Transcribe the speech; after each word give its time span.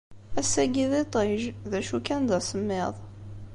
Ass-agi 0.39 0.85
d 0.91 0.93
iṭij, 1.03 1.41
d 1.71 1.73
acu 1.79 1.97
kan 2.05 2.21
d 2.29 2.31
asemmiḍ. 2.37 2.95